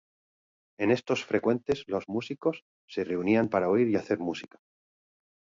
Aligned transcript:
En 0.79 0.89
estos 0.89 1.25
frecuentes, 1.25 1.83
los 1.87 2.09
músicos 2.09 2.63
se 2.87 3.03
reunían 3.03 3.49
para 3.49 3.69
oír 3.69 3.87
y 3.87 3.97
hacer 3.97 4.17
música. 4.17 4.59